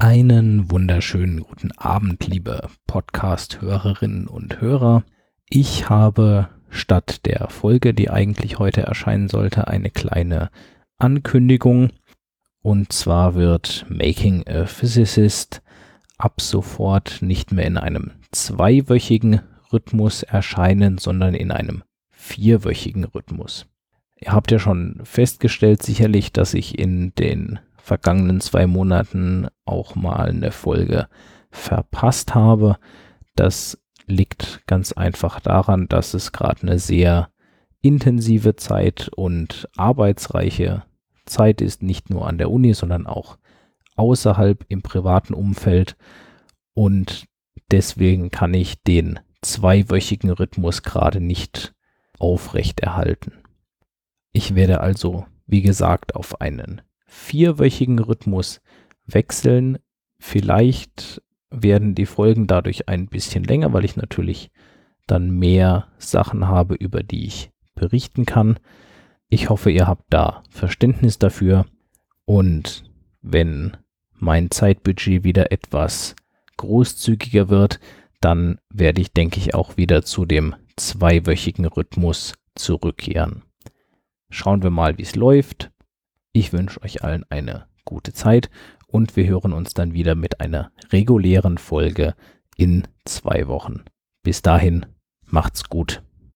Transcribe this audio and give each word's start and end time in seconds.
Einen 0.00 0.70
wunderschönen 0.70 1.40
guten 1.40 1.72
Abend, 1.72 2.24
liebe 2.24 2.68
Podcast-Hörerinnen 2.86 4.28
und 4.28 4.60
Hörer. 4.60 5.02
Ich 5.50 5.88
habe 5.88 6.50
statt 6.70 7.26
der 7.26 7.48
Folge, 7.48 7.92
die 7.94 8.08
eigentlich 8.08 8.60
heute 8.60 8.82
erscheinen 8.82 9.28
sollte, 9.28 9.66
eine 9.66 9.90
kleine 9.90 10.50
Ankündigung. 10.98 11.90
Und 12.62 12.92
zwar 12.92 13.34
wird 13.34 13.86
Making 13.88 14.46
a 14.46 14.66
Physicist 14.66 15.62
ab 16.16 16.40
sofort 16.40 17.20
nicht 17.20 17.50
mehr 17.50 17.66
in 17.66 17.76
einem 17.76 18.12
zweiwöchigen 18.30 19.40
Rhythmus 19.72 20.22
erscheinen, 20.22 20.98
sondern 20.98 21.34
in 21.34 21.50
einem 21.50 21.82
vierwöchigen 22.10 23.02
Rhythmus. 23.02 23.66
Ihr 24.20 24.30
habt 24.30 24.52
ja 24.52 24.60
schon 24.60 25.00
festgestellt 25.02 25.82
sicherlich, 25.82 26.32
dass 26.32 26.54
ich 26.54 26.78
in 26.78 27.12
den 27.16 27.58
vergangenen 27.88 28.40
zwei 28.40 28.66
Monaten 28.66 29.48
auch 29.64 29.96
mal 29.96 30.28
eine 30.28 30.52
Folge 30.52 31.08
verpasst 31.50 32.34
habe. 32.34 32.76
Das 33.34 33.82
liegt 34.06 34.62
ganz 34.66 34.92
einfach 34.92 35.40
daran, 35.40 35.88
dass 35.88 36.12
es 36.12 36.32
gerade 36.32 36.62
eine 36.62 36.78
sehr 36.78 37.30
intensive 37.80 38.56
Zeit 38.56 39.08
und 39.16 39.68
arbeitsreiche 39.76 40.82
Zeit 41.24 41.62
ist, 41.62 41.82
nicht 41.82 42.10
nur 42.10 42.26
an 42.26 42.36
der 42.36 42.50
Uni, 42.50 42.74
sondern 42.74 43.06
auch 43.06 43.38
außerhalb 43.96 44.66
im 44.68 44.82
privaten 44.82 45.32
Umfeld. 45.32 45.96
Und 46.74 47.24
deswegen 47.70 48.30
kann 48.30 48.52
ich 48.52 48.82
den 48.82 49.18
zweiwöchigen 49.40 50.30
Rhythmus 50.30 50.82
gerade 50.82 51.20
nicht 51.20 51.74
aufrechterhalten. 52.18 53.32
Ich 54.32 54.54
werde 54.54 54.80
also, 54.80 55.24
wie 55.46 55.62
gesagt, 55.62 56.14
auf 56.16 56.42
einen 56.42 56.82
vierwöchigen 57.08 57.98
Rhythmus 57.98 58.60
wechseln. 59.06 59.78
Vielleicht 60.20 61.22
werden 61.50 61.94
die 61.94 62.06
Folgen 62.06 62.46
dadurch 62.46 62.88
ein 62.88 63.06
bisschen 63.06 63.42
länger, 63.42 63.72
weil 63.72 63.84
ich 63.84 63.96
natürlich 63.96 64.50
dann 65.06 65.30
mehr 65.30 65.88
Sachen 65.98 66.46
habe, 66.46 66.74
über 66.74 67.02
die 67.02 67.26
ich 67.26 67.50
berichten 67.74 68.26
kann. 68.26 68.58
Ich 69.28 69.48
hoffe, 69.48 69.70
ihr 69.70 69.86
habt 69.86 70.04
da 70.10 70.42
Verständnis 70.50 71.18
dafür. 71.18 71.66
Und 72.24 72.84
wenn 73.22 73.76
mein 74.12 74.50
Zeitbudget 74.50 75.24
wieder 75.24 75.50
etwas 75.50 76.14
großzügiger 76.58 77.48
wird, 77.48 77.80
dann 78.20 78.58
werde 78.68 79.00
ich, 79.00 79.12
denke 79.12 79.38
ich, 79.38 79.54
auch 79.54 79.76
wieder 79.76 80.02
zu 80.02 80.26
dem 80.26 80.54
zweiwöchigen 80.76 81.64
Rhythmus 81.64 82.34
zurückkehren. 82.54 83.42
Schauen 84.30 84.62
wir 84.62 84.70
mal, 84.70 84.98
wie 84.98 85.02
es 85.02 85.14
läuft. 85.14 85.70
Ich 86.38 86.52
wünsche 86.52 86.80
euch 86.84 87.02
allen 87.02 87.24
eine 87.30 87.66
gute 87.84 88.12
Zeit 88.12 88.48
und 88.86 89.16
wir 89.16 89.26
hören 89.26 89.52
uns 89.52 89.74
dann 89.74 89.92
wieder 89.92 90.14
mit 90.14 90.40
einer 90.40 90.70
regulären 90.92 91.58
Folge 91.58 92.14
in 92.56 92.86
zwei 93.04 93.48
Wochen. 93.48 93.82
Bis 94.22 94.40
dahin, 94.40 94.86
macht's 95.26 95.64
gut. 95.68 96.00